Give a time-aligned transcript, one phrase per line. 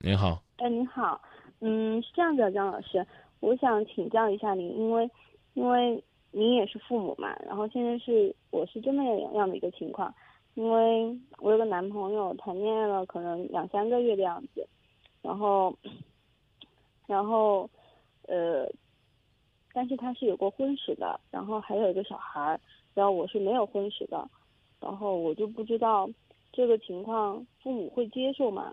[0.00, 1.20] 您好，哎，您好，
[1.58, 3.04] 嗯，是这样的，张老师，
[3.40, 5.10] 我想请教一下您，因为，
[5.54, 9.02] 因为您也是父母嘛，然后现在是我是这么
[9.34, 10.14] 样的一个情况，
[10.54, 14.64] 因为我有个男朋友谈恋爱了，可能两三个月的样子，
[15.20, 15.76] 然后，
[17.08, 17.68] 然后，
[18.28, 18.70] 呃，
[19.72, 22.56] 但是他是有过婚史的，然后还有一个小孩，
[22.94, 24.30] 然后我是没有婚史的，
[24.80, 26.08] 然后我就不知道
[26.52, 28.72] 这个情况父母会接受吗？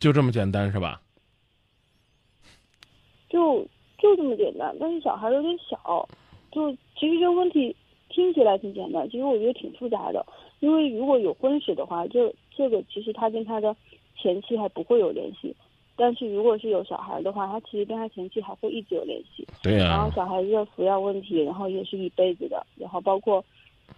[0.00, 1.00] 就这么简单是吧？
[3.28, 3.62] 就
[3.96, 6.08] 就这么简单，但是小孩有点小，
[6.50, 7.76] 就其实这个问题
[8.08, 10.26] 听起来挺简单，其实我觉得挺复杂的。
[10.58, 13.76] 因为如果有婚史的话，这这个其实他跟他的
[14.16, 15.54] 前妻还不会有联系，
[15.96, 19.46] 但是如果是有小孩的话，他其实跟他前妻还会一直有联系。
[19.62, 19.84] 对呀。
[19.90, 22.66] 然后小孩子的抚养问题，然后也是一辈子的。
[22.74, 23.44] 然后包括，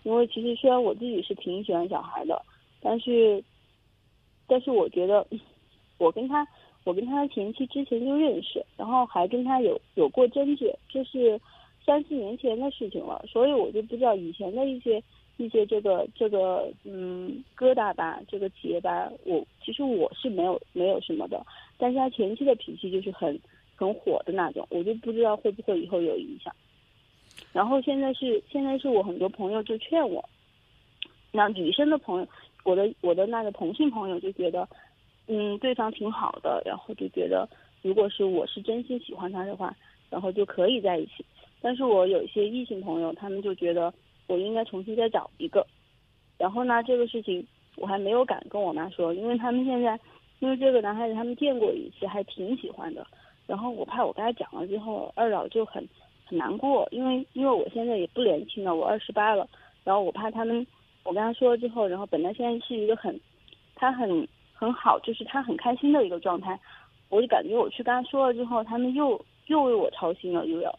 [0.03, 2.43] 因为其实虽然我自己是挺喜欢小孩的，
[2.83, 3.43] 但是，
[4.47, 5.27] 但是我觉得。
[6.03, 6.45] 我跟他，
[6.83, 11.41] 我跟他前妻之前就认识，然后还跟他有有过争执，这是
[11.87, 15.01] 三四年前的事情了，所以我就不知道以前的一些
[15.37, 21.41] 一些这个这个嗯疙瘩吧，这个结吧，我其实我是没有没有什么的，
[21.79, 23.39] 但是他前妻的脾气就是很
[23.77, 26.53] 很火的那种，我就不知道会不会以后有影响。
[27.53, 30.29] 然后现在是现在是我很多朋友就劝我，
[31.31, 32.27] 那女生的朋友，
[32.65, 34.69] 我的我的那个同性朋友就觉得。
[35.35, 37.49] 嗯，对方挺好的，然后就觉得，
[37.81, 39.75] 如果是我是真心喜欢他的话，
[40.11, 41.25] 然后就可以在一起。
[41.63, 43.91] 但是我有一些异性朋友，他们就觉得
[44.27, 45.67] 我应该重新再找一个。
[46.37, 49.99] 然后呢，这个事情我还没有敢跟我妈说，因为他们现在，
[50.41, 53.07] 因为这个男孩子他们见过一次，还挺喜欢的。
[53.47, 55.83] 然后我怕我跟他讲了之后，二老就很
[56.27, 59.49] 很难过，因为因为我现在也不年轻了，我二十八了。
[59.83, 60.67] 然后我怕他们，
[61.05, 63.19] 我跟他说了之后，然后本来现在是一个很，
[63.75, 64.29] 他很。
[64.63, 66.57] 很好，就是他很开心的一个状态，
[67.09, 70.79] 我就感觉我去跟他说了之后，他们又又为我操心了，又要。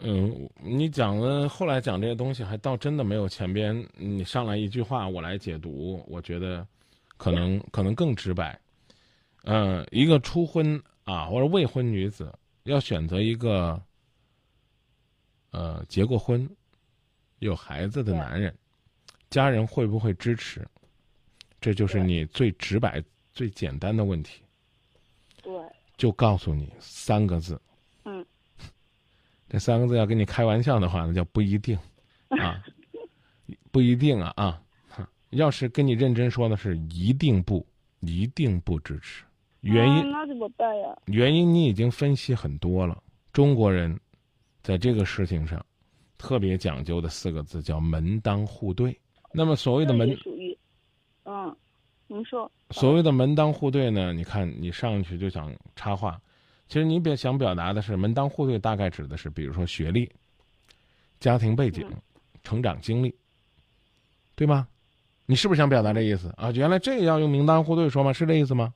[0.00, 6.64] 嗯，你讲了，后来讲这些东西，还倒真的没有前边你上来一句话我来解读，我觉得
[7.16, 8.56] 可能可能更直白。
[9.42, 13.82] 嗯，一个初婚啊或者未婚女子要选择一个
[15.50, 16.48] 呃结过婚
[17.40, 18.54] 有孩子的男人，
[19.30, 20.64] 家人会不会支持？
[21.60, 24.42] 这就是你最直白、最简单的问题。
[25.42, 25.52] 对，
[25.96, 27.60] 就告诉你三个字。
[28.04, 28.24] 嗯，
[29.48, 31.78] 这三个字要跟你开玩笑的话，那叫不一定
[32.28, 32.62] 啊，
[33.70, 34.62] 不一定啊啊！
[35.30, 37.64] 要是跟你认真说的是一定不，
[38.00, 39.24] 一定不支持。
[39.60, 40.98] 原因那怎么办呀？
[41.06, 43.02] 原因你已经分析很多了。
[43.32, 43.98] 中国人
[44.62, 45.64] 在这个事情上
[46.18, 48.98] 特别讲究的四个字叫门当户对。
[49.32, 50.16] 那么所谓的门。
[51.24, 51.54] 嗯，
[52.06, 54.12] 您说所谓的门当户对呢？
[54.12, 56.20] 你看你上去就想插话，
[56.66, 60.10] 其实你表想表达的是门当户对，大概指的是比如说学历、
[61.20, 61.88] 家庭背景、
[62.42, 63.14] 成长经历，
[64.34, 64.66] 对吗？
[65.26, 66.50] 你是不是想表达这意思啊？
[66.52, 68.12] 原来这也要用门当户对说吗？
[68.12, 68.72] 是这意思吗？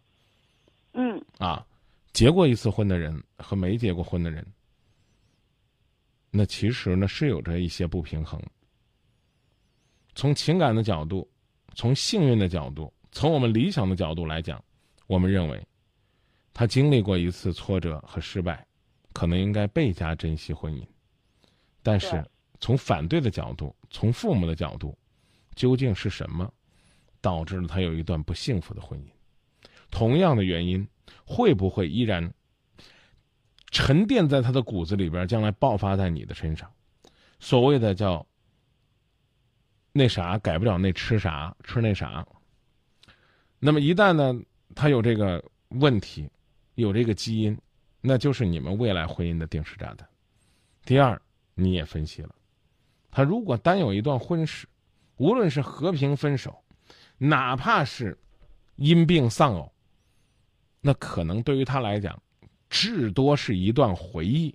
[0.93, 1.21] 嗯。
[1.39, 1.67] 啊，
[2.13, 4.47] 结过一次婚的人和没结过婚的人，
[6.31, 8.41] 那其实呢是有着一些不平衡。
[10.15, 11.29] 从情感的角度。
[11.75, 14.63] 从幸运的角度，从我们理想的角度来讲，
[15.07, 15.67] 我们认为，
[16.53, 18.67] 他经历过一次挫折和失败，
[19.13, 20.87] 可能应该倍加珍惜婚姻。
[21.83, 22.25] 但是，
[22.61, 24.97] 从反对的角度，从父母的角度，
[25.55, 26.53] 究竟是什么
[27.21, 29.69] 导致了他有一段不幸福的婚姻？
[29.91, 30.87] 同样的原因，
[31.25, 32.33] 会不会依然
[33.71, 36.71] 沉淀在他的骨子里边，将来爆发在你的身上？
[37.39, 38.27] 所谓的叫。
[39.97, 42.27] 那啥改不了，那吃啥吃那啥。
[43.61, 44.35] 那么一旦呢，
[44.75, 46.29] 他有这个问题，
[46.75, 47.57] 有这个基因，
[48.01, 50.07] 那就是你们未来婚姻的定时炸弹。
[50.85, 51.21] 第二，
[51.55, 52.35] 你也分析了，
[53.09, 54.67] 他如果单有一段婚史，
[55.17, 56.61] 无论是和平分手，
[57.17, 58.19] 哪怕是
[58.75, 59.73] 因病丧偶，
[60.81, 62.21] 那可能对于他来讲，
[62.69, 64.53] 至多是一段回忆。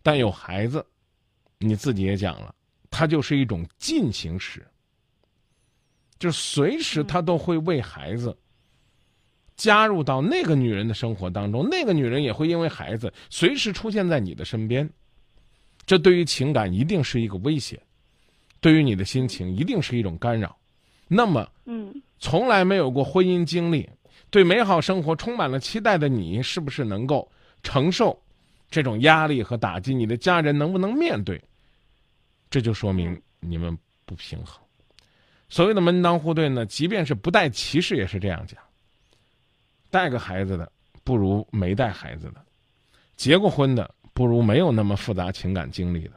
[0.00, 0.86] 但有孩子，
[1.58, 2.54] 你自己也讲了。
[2.90, 4.66] 它就是一种进行时，
[6.18, 8.36] 就随时他都会为孩子
[9.56, 14.88] 加入到那个女人的生活当中，那个女人也会因为孩子随时出现在你的身边，
[15.86, 17.80] 这对于情感一定是一个威胁，
[18.60, 20.56] 对于你的心情一定是一种干扰。
[21.06, 23.88] 那么，嗯，从来没有过婚姻经历，
[24.30, 27.30] 对美好生活充满了期待的你，是不是能够
[27.62, 28.20] 承受
[28.70, 29.94] 这种压力和打击？
[29.94, 31.40] 你的家人能不能面对？
[32.50, 34.60] 这就说明你们不平衡。
[35.48, 38.60] 所谓的门当户对呢，即便是不带歧视，也是这样讲。
[39.90, 40.70] 带个孩子的
[41.04, 42.44] 不如没带孩子的，
[43.16, 46.12] 结过婚的不如没有那么复杂情感经历的。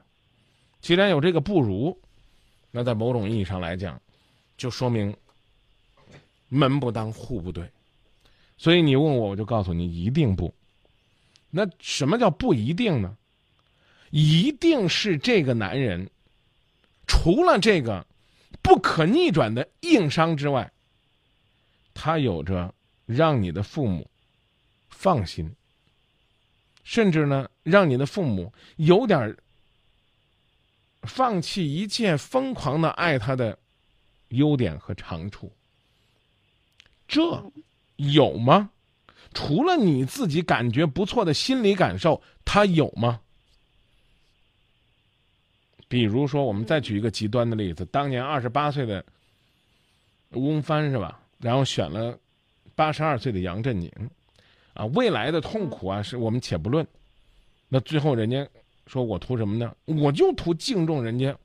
[0.82, 1.98] 既然有这个不如，
[2.72, 4.02] 那在某种意义上来讲，
[4.58, 5.16] 就说明
[6.50, 7.70] 门不当户不对。
[8.58, 10.54] 所以你问我，我就告诉你，一定不。
[11.50, 13.18] 那什么叫不一定呢？
[14.10, 16.10] 一定是这个男人，
[17.08, 18.06] 除了这个
[18.62, 20.72] 不可逆转的硬伤之外，
[21.94, 22.74] 他有着
[23.06, 24.10] 让你的父母
[24.90, 25.54] 放心，
[26.84, 29.36] 甚至呢，让你的父母有点
[31.04, 33.58] 放弃一切，疯狂的爱他的
[34.30, 35.52] 优点和长处。
[37.08, 37.52] 这
[37.98, 38.70] 有吗？
[39.34, 43.22] 除了你自己感觉不错的心理感受，他有吗？
[45.92, 49.04] 比如说，我们再举一个极端的例子，当年二十八岁的
[50.30, 51.20] 翁帆是吧？
[51.38, 52.18] 然后选了
[52.76, 53.92] 八十二岁的杨振宁，
[54.74, 56.88] 啊，未来的痛苦啊，是我们且不论。
[57.68, 58.48] 那最后人家
[58.88, 59.76] 说我图什么呢？
[59.84, 61.38] 我就图敬重人家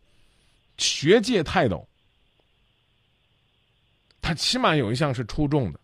[0.78, 1.84] 学界泰斗，
[4.22, 5.80] 他起码有一项是出众的，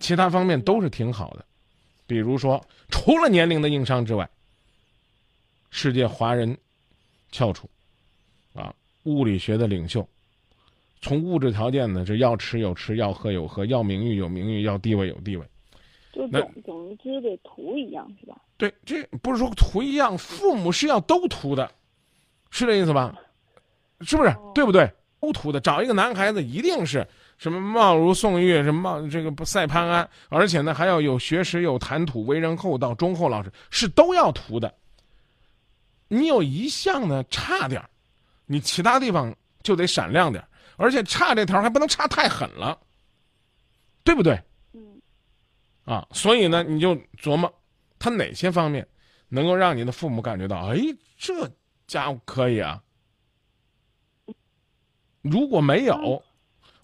[0.00, 1.44] 其他方面都是挺好的。
[2.06, 4.26] 比如说，除了年龄的硬伤之外，
[5.68, 6.56] 世界华人。
[7.30, 7.68] 翘楚，
[8.54, 8.74] 啊，
[9.04, 10.06] 物理学的领袖，
[11.00, 15.44] 从物质条件呢，是要吃有吃，要喝有喝，要名誉有名誉，要地位有地位，
[16.12, 18.36] 就总总之得图一样是吧？
[18.56, 21.70] 对，这不是说图一样，父母是要都图的，
[22.50, 23.14] 是这意思吧？
[24.00, 24.34] 是不是？
[24.54, 24.90] 对不对？
[25.20, 27.04] 都图的，找一个男孩子一定是
[27.36, 34.72] 什么貌如宋玉，什么貌这个赛潘安，而且呢还要有学识、有谈吐、为人厚道、忠厚老实，是都要图的。
[36.08, 37.82] 你有一项呢差点
[38.46, 42.78] 你其他地方就得闪亮点而且差这条还不能差太狠了，
[44.04, 44.38] 对不对？
[44.72, 45.00] 嗯。
[45.84, 47.52] 啊，所以呢，你就琢磨，
[47.98, 48.86] 他哪些方面
[49.28, 50.78] 能够让你的父母感觉到，哎，
[51.16, 51.50] 这
[51.86, 52.82] 家伙可以啊。
[55.22, 56.22] 如果没有，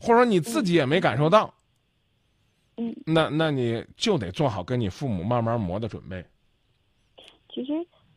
[0.01, 1.55] 或者说你自己也没感受到，
[2.79, 6.25] 嗯，那那你就得做好跟你父母慢慢磨的准备。
[7.53, 7.73] 其实。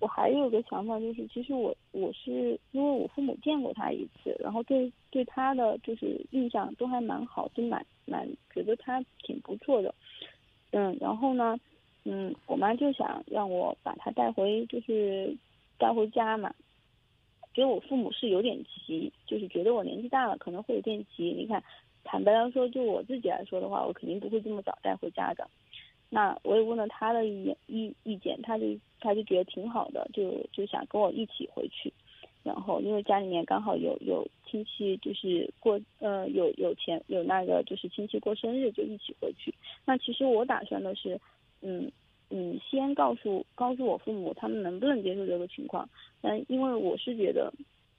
[0.05, 9.95] 我还有个想法，就是其实我我是因为我父母见过他一次，然后对对他的就是印象都还蛮好，都蛮蛮觉得他挺不错的，
[10.69, 11.57] 嗯，然后呢，
[12.03, 15.35] 嗯，我妈就想让我把他带回，就是
[15.79, 16.53] 带回家嘛，
[17.55, 18.55] 觉得我父母是有点
[18.85, 21.31] 急，就是觉得我年纪大了可能会有点急。
[21.31, 21.63] 你看，
[22.03, 25.49] 坦白来说，就我自己来说的话，我肯定不会这么早带回家的。
[26.11, 28.65] 那我也问了他的意意意见，他就
[29.05, 31.93] 他就觉得挺好的，就就想跟我一起回去。
[32.43, 39.53] 然后因为家里面刚好有有亲戚，就是过呃有有钱有那个就是亲戚过生日，就一起回去。
[39.85, 41.19] 那其实我打算的是，
[41.61, 41.91] 嗯
[42.29, 45.87] 嗯，先告诉告诉我父母他们能不能接受这个情况。
[46.21, 47.51] 但因为我是觉得，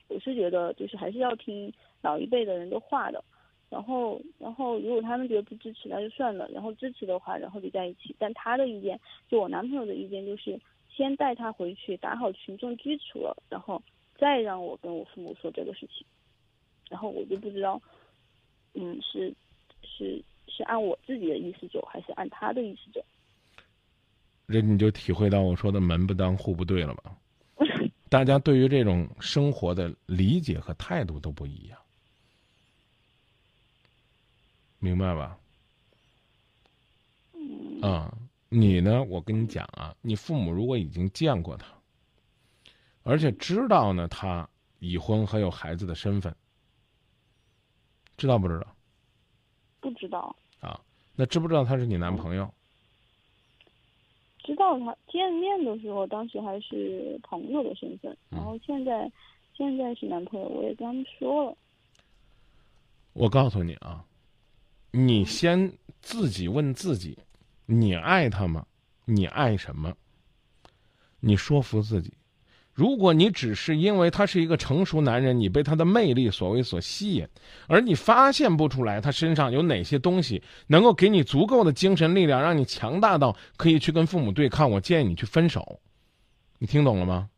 [0.09, 3.23] 我是觉得就是还是要听老一辈的人的话的。
[3.69, 6.49] 然后，然后如果他们觉得不支持，那就算了。
[6.55, 8.15] 然后支持的话，然后就在一起。
[8.17, 8.99] 但他的意见，
[9.29, 10.57] 就我男朋友的意见，就是
[10.97, 13.83] 先带他回去，打好群众基础了，然后
[14.19, 16.07] 再让我跟我父母说这个事情。
[16.89, 17.81] 然后我就不知道，
[18.75, 19.35] 嗯，是
[19.83, 23.05] 是是按我自己的意思走，还是按他的意思走？
[24.49, 27.17] 这你就体会到我说的门不当户不对了吧？
[28.09, 31.79] 大家对于这种生活的理解和态度都不一样。
[34.79, 35.37] 明白吧？
[37.83, 38.17] 啊，
[38.59, 39.05] 你呢？
[39.05, 41.67] 我跟你讲啊，你父母如果已经见过他，
[43.03, 44.49] 而且知道呢他
[44.79, 46.35] 已婚和有孩子的身份，
[48.17, 48.75] 知道不知道？
[49.81, 50.35] 不知道。
[50.61, 50.81] 啊，
[51.15, 52.51] 那知不知道他是你男朋友？
[54.39, 59.13] 知道，他见面的时候，当时还是朋友的身份，然后现在
[59.55, 61.57] 现在是男朋友，我也跟他们说了。
[63.13, 64.03] 我告诉你啊。
[64.93, 65.71] 你先
[66.01, 67.19] 自己问自己：
[67.67, 68.65] 你爱他吗？
[69.05, 69.93] 你爱什么？
[71.21, 72.13] 你说服自己。
[72.73, 77.27] 如果你只是因为他是一个成熟男人，你被他的魅力所谓所吸引，
[77.69, 85.81] 而你发现不出来他身上有哪些东西能够给你足够的精神力量，让你强大到可以去跟父母对抗，我建议你去分手。
[86.59, 87.31] 你听懂了吗？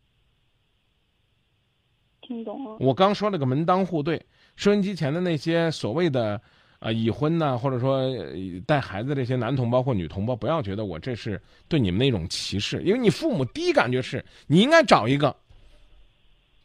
[2.21, 2.77] 听懂了。
[2.81, 6.41] 我刚说了个门当户对，收音机前的那些所谓的。
[6.79, 8.09] 啊，已婚呢，或者说
[8.67, 15.35] 带孩子这些男同胞或女同胞，不要觉得我这是对你们那种歧视，因为你父母第一感觉是你应该找一个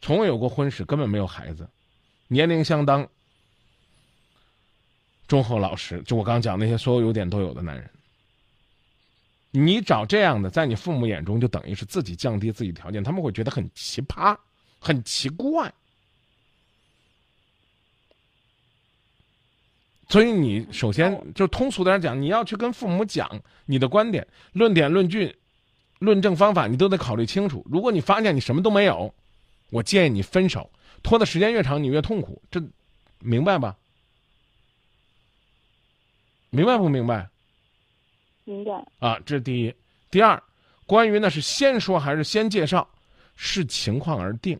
[0.00, 1.68] 从未有过婚史、根本没有孩子、
[2.28, 3.08] 年龄相当、
[5.26, 7.90] 忠厚老实，就我刚讲那些所有优点都有的男人。
[9.50, 14.36] 你找这样的，在你父母眼中就等于是自己降低自己条件，他们会觉得很奇葩、
[14.78, 15.72] 很奇怪。
[20.14, 23.28] 所以你首先就通俗点讲，你要去跟父母讲
[23.66, 25.36] 你的观点、论点、论据、
[25.98, 27.66] 论证方法，你都得考虑清楚。
[27.68, 29.12] 如果你发现你什么都没有，
[29.70, 30.70] 我建议你分手。
[31.02, 32.40] 拖的时间越长，你越痛苦。
[32.48, 32.62] 这
[33.18, 33.76] 明白吧？
[36.50, 37.28] 明白不明白？
[38.44, 38.86] 明白。
[39.00, 39.74] 啊，这是第一。
[40.12, 40.40] 第二，
[40.86, 42.88] 关于那是先说还是先介绍，
[43.34, 44.56] 视情况而定。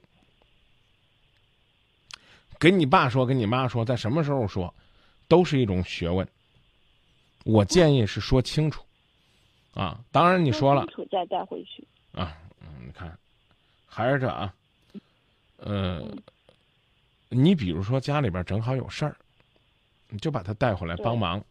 [2.59, 4.75] 给你爸说，跟你妈说，在什么时候说，
[5.29, 6.27] 都是一种学问。
[7.45, 8.83] 我建议是说清楚。
[9.75, 11.85] 啊，当然你说了，清楚再带回去。
[12.13, 13.19] 啊，嗯，你看，
[13.87, 14.55] 还是这啊，
[15.57, 16.01] 呃，
[17.29, 19.17] 你比如说家里边正好有事儿，
[20.09, 21.45] 你就把他带回来帮忙。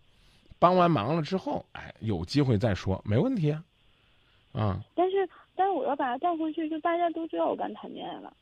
[0.57, 3.63] 帮完忙了之后，哎，有机会再说，没问题啊，
[4.53, 4.81] 啊。
[4.95, 8.33] 但是，但是我要把他带回去，就大家都知道我刚谈恋爱了。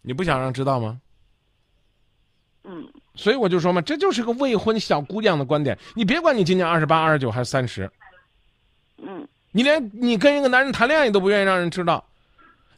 [0.00, 0.98] 你不想让知道吗？
[2.64, 2.86] 嗯。
[3.14, 5.78] 所以我就说嘛，这就是个未婚小姑娘的观点。
[5.94, 7.90] 你别管你今年二十八、二十九还是三十。
[8.98, 9.26] 嗯。
[9.50, 12.04] 你连你跟一个男人谈恋爱，你都不愿意让人知道，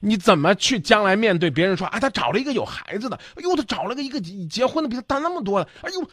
[0.00, 2.00] 你怎么去将来面对别人说啊？
[2.00, 6.10] 他找了一个有孩子的，哎呦，他找了个一个结婚的比他大那么多的，哎呦。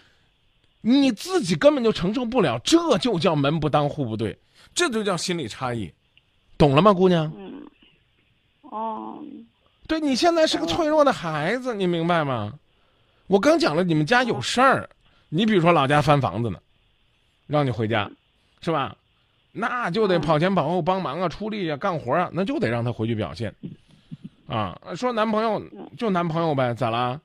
[0.84, 4.36] 你自己根本就承受不了，这就叫门不当户不对，
[4.74, 5.94] 这就叫心理差异，
[6.58, 7.32] 懂了吗，姑娘？
[7.38, 7.62] 嗯。
[8.64, 9.24] 哦。
[9.88, 12.54] 对你现在是个脆弱的孩子，你明白吗？
[13.32, 14.90] 我刚讲了，你们家有事儿，
[15.30, 16.60] 你比如说老家翻房子呢，
[17.48, 18.12] 让你回家，
[18.60, 18.94] 是吧？
[19.54, 23.56] 那就得跑前跑后帮忙啊，出力啊，干活啊，那就得让他回去表现。
[24.48, 25.64] 啊，说男朋友
[25.98, 27.22] 就男朋友呗，咋啦？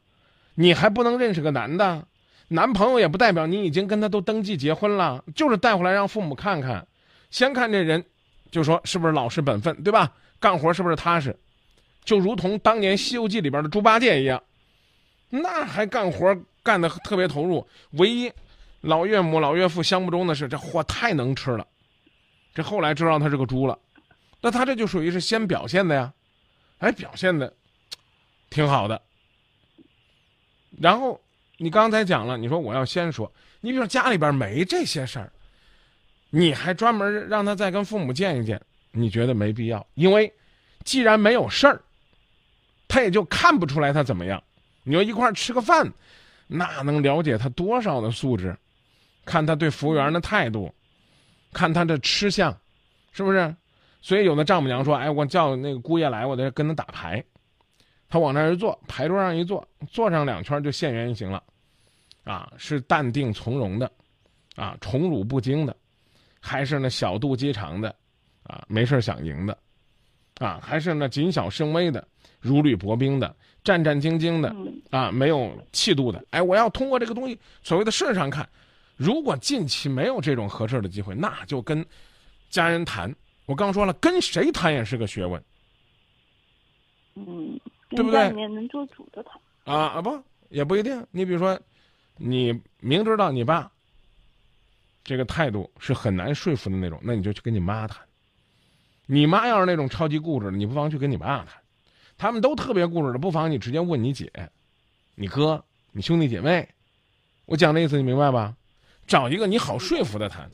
[0.54, 2.06] 你还不能认识个男的？
[2.46, 6.86] 男朋友也不代表你已经跟他都登记结婚了，就是带回来让父母看看，
[7.32, 8.04] 先看这人，
[8.52, 10.12] 就说是不是老实本分，对吧？
[10.38, 11.36] 干活是不是踏实？
[12.04, 14.40] 就如同当年《西游记》里边的猪八戒一样，
[15.28, 17.66] 那还干活干的特别投入。
[17.92, 18.32] 唯一
[18.80, 21.66] 老岳母老岳父相不中的是，这货太能吃了。
[22.54, 23.78] 这后来知道他是个猪了，
[24.40, 26.12] 那他这就属于是先表现的呀，
[26.78, 27.52] 哎，表现的
[28.50, 29.00] 挺好的，
[30.80, 31.20] 然后。
[31.58, 35.32] 你刚才讲了，你说我要先说，你比如说家里边没这些事儿，
[36.28, 39.86] 你还专门让他再跟父母见一见，你觉得没必要？
[39.94, 40.30] 因为
[40.84, 41.80] 既然没有事儿，
[42.86, 44.44] 他也就看不出来他怎么样。
[44.86, 45.92] 你说一块吃个饭，
[46.46, 48.56] 那能了解他多少的素质？
[49.24, 50.72] 看他对服务员的态度，
[51.52, 52.56] 看他的吃相，
[53.10, 53.54] 是不是？
[54.00, 57.22] 所以有的丈母娘说：“哎，我叫那个姑爷来，我得跟他打牌。”
[58.08, 61.42] 他往那儿一坐，牌桌上一坐，坐上两圈就现原形了，
[62.22, 63.90] 啊，是淡定从容的，
[64.54, 65.76] 啊，宠辱不惊的，
[66.40, 67.92] 还是那小肚鸡肠的，
[68.44, 69.58] 啊，没事想赢的，
[70.38, 72.06] 啊，还是那谨小慎微的，
[72.40, 74.54] 如履薄冰的，战战兢兢的，
[74.90, 76.24] 啊，没有气度的。
[76.30, 78.48] 哎，我要通过这个东西，所谓的事上看，
[78.96, 81.84] 如果近期没有这种合适的机会，那就跟
[82.50, 83.14] 家人谈。
[83.46, 85.42] 我刚说了，跟谁谈也是个学问。
[87.14, 87.58] 嗯。
[87.88, 88.28] 对不对？
[88.48, 91.06] 能做主的谈啊啊不也不一定。
[91.12, 91.58] 你比如说，
[92.16, 93.70] 你明知道你爸
[95.04, 98.04] 这个态度是很难说服的那种，那你就去跟你妈谈。
[99.06, 101.62] 你妈要是那种超级固执的，你不妨去跟你爸谈。
[102.18, 104.30] 他们都特别固执的，不妨你直接问你姐、
[105.14, 106.68] 你哥、你兄弟姐妹。
[107.44, 108.54] 我讲的意思你明白吧？
[109.06, 110.50] 找一个你好说服的谈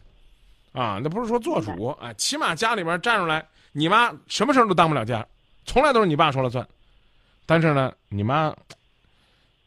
[0.72, 5.26] 啊，那不是说做主啊，起码家里边站出来，你妈什么事都当不了家，
[5.64, 6.66] 从来都是你爸说了算。
[7.46, 8.54] 但是呢，你妈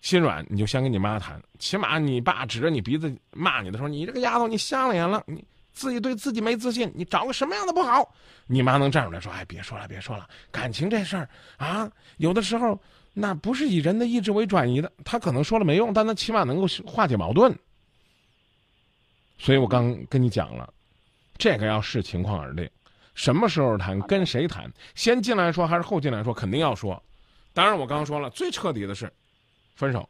[0.02, 1.42] 心软，你就先跟你妈谈。
[1.58, 5.44] 起码你爸指着你鼻子骂你的时候，你这个丫头，你瞎了眼了，你
[5.75, 8.15] 自己对自己没自信，你找个什么样的不好？
[8.48, 12.79] 你妈能站出来说：“哎，别说了，别说了，感情这事儿啊，有的时候
[13.13, 14.91] 那不是以人的意志为转移的。
[15.03, 17.53] 他可能说了没用，但他起码能够化解矛盾。”
[19.38, 20.74] 所以我刚跟你讲了，
[21.38, 22.70] 这个要视情况而定，
[23.13, 27.01] 什么时候谈，跟谁谈，先进来说还是后进来说，肯定要说。
[27.53, 29.12] 当然，我刚刚说了，最彻底的是
[29.75, 30.08] 分手，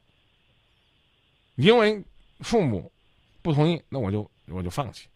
[1.56, 2.04] 因为
[2.42, 2.92] 父母
[3.42, 5.08] 不同意，那我就我就放弃。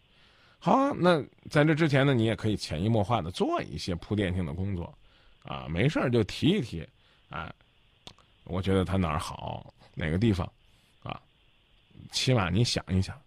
[0.62, 4.92] 好，啊，那在这之前呢，你也可以潜移默化的做一些铺垫性的工作，
[5.42, 6.86] 啊，没事儿就提一提，
[7.30, 7.50] 啊，
[8.44, 10.46] 我觉得他哪儿好，哪个地方，
[11.02, 11.18] 啊，
[12.12, 13.18] 起码你想一想。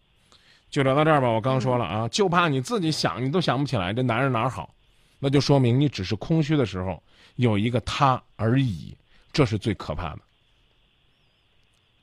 [0.69, 4.73] 就聊到这儿吧，我刚说了啊，就怕你自己想你都想不起来这男人哪儿好。
[5.19, 7.01] 那就说明你只是空虚的时候
[7.35, 8.95] 有一个他而已，
[9.31, 10.19] 这是最可怕的。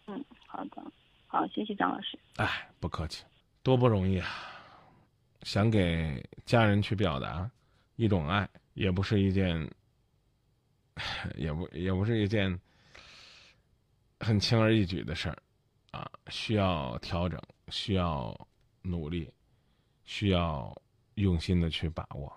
[0.06, 0.82] 嗯，好的。
[1.26, 2.18] 好，谢谢张老师。
[2.36, 3.22] 哎，不客气，
[3.62, 4.28] 多不容易啊！
[5.42, 7.50] 想给家人去表达
[7.96, 9.70] 一种爱，也不是一件，
[11.36, 12.58] 也不也不是一件
[14.20, 15.42] 很轻而易举的事儿
[15.92, 18.48] 啊，需要调整，需要
[18.82, 19.32] 努力，
[20.04, 20.74] 需要
[21.14, 22.32] 用心的去把握。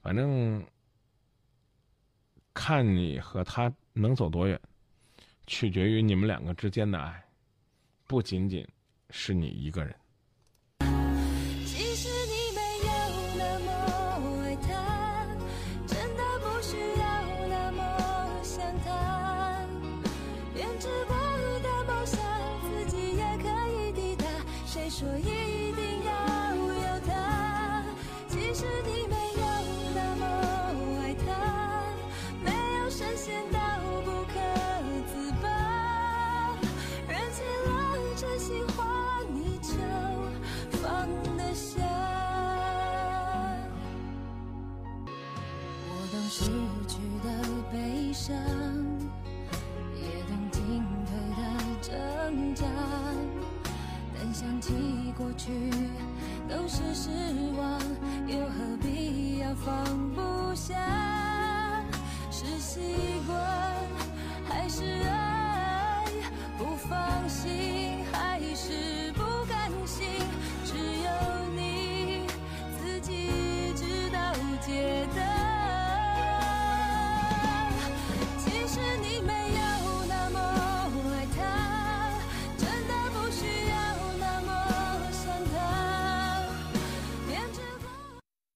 [0.00, 0.64] 反正
[2.52, 4.60] 看你和他能走多远。
[5.44, 7.22] 取决于你们两个之间的爱，
[8.06, 8.66] 不仅仅
[9.10, 9.94] 是你一个人。
[11.74, 12.06] 其实